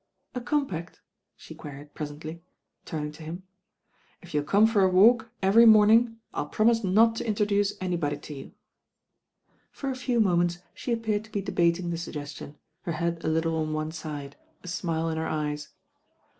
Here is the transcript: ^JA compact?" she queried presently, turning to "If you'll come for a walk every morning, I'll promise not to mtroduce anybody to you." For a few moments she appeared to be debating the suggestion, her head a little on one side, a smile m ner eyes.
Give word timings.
^JA 0.33 0.43
compact?" 0.43 0.99
she 1.35 1.53
queried 1.53 1.93
presently, 1.93 2.41
turning 2.85 3.11
to 3.11 3.43
"If 4.23 4.33
you'll 4.33 4.43
come 4.43 4.65
for 4.65 4.81
a 4.81 4.89
walk 4.89 5.29
every 5.43 5.67
morning, 5.67 6.17
I'll 6.33 6.47
promise 6.47 6.83
not 6.83 7.15
to 7.17 7.23
mtroduce 7.23 7.73
anybody 7.79 8.17
to 8.17 8.33
you." 8.33 8.51
For 9.71 9.91
a 9.91 9.95
few 9.95 10.19
moments 10.19 10.57
she 10.73 10.91
appeared 10.91 11.25
to 11.25 11.31
be 11.31 11.43
debating 11.43 11.91
the 11.91 11.99
suggestion, 11.99 12.55
her 12.81 12.93
head 12.93 13.23
a 13.23 13.27
little 13.27 13.55
on 13.57 13.73
one 13.73 13.91
side, 13.91 14.37
a 14.63 14.67
smile 14.67 15.07
m 15.07 15.19
ner 15.19 15.27
eyes. 15.27 15.69